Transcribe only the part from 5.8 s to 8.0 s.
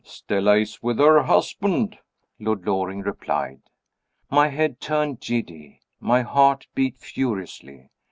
my heart beat furiously.